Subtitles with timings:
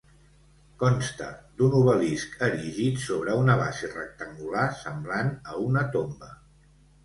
[0.83, 1.27] Consta
[1.59, 6.35] d'un obelisc erigit sobre una base rectangular, semblant a una tomba.